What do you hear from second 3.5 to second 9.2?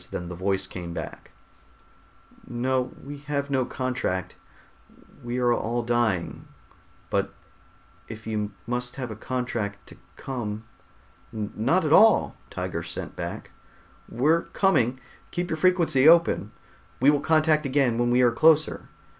no contract. We are all dying, but if you must have a